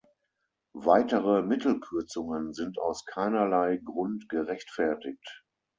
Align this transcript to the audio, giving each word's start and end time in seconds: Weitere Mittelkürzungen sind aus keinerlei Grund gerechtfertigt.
Weitere 0.73 1.43
Mittelkürzungen 1.43 2.55
sind 2.55 2.79
aus 2.79 3.05
keinerlei 3.05 3.77
Grund 3.85 4.29
gerechtfertigt. 4.29 5.45